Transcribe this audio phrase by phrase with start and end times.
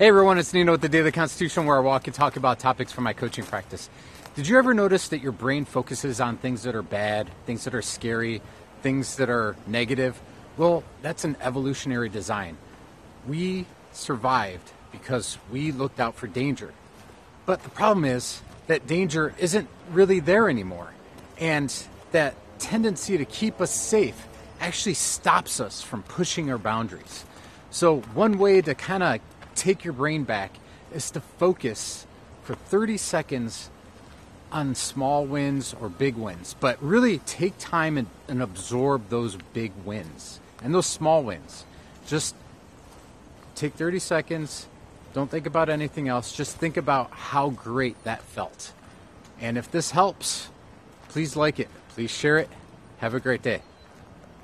[0.00, 2.90] Hey everyone, it's Nino with the Daily Constitution where I walk and talk about topics
[2.90, 3.90] from my coaching practice.
[4.34, 7.74] Did you ever notice that your brain focuses on things that are bad, things that
[7.74, 8.40] are scary,
[8.80, 10.18] things that are negative?
[10.56, 12.56] Well, that's an evolutionary design.
[13.28, 16.72] We survived because we looked out for danger.
[17.44, 20.94] But the problem is that danger isn't really there anymore.
[21.38, 21.70] And
[22.12, 24.26] that tendency to keep us safe
[24.62, 27.26] actually stops us from pushing our boundaries.
[27.68, 29.20] So, one way to kind of
[29.60, 30.52] take your brain back
[30.92, 32.06] is to focus
[32.42, 33.68] for 30 seconds
[34.50, 39.70] on small wins or big wins, but really take time and, and, absorb those big
[39.84, 41.64] wins and those small wins.
[42.06, 42.34] Just
[43.54, 44.66] take 30 seconds,
[45.12, 48.72] don't think about anything else, just think about how great that felt.
[49.40, 50.48] And if this helps,
[51.08, 52.48] please like it, please share it.
[52.98, 53.62] Have a great day.